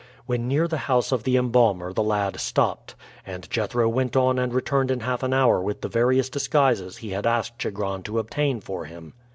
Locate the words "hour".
5.31-5.61